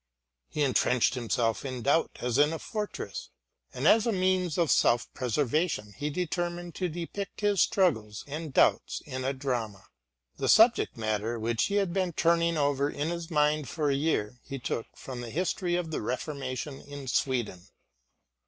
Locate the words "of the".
15.75-16.01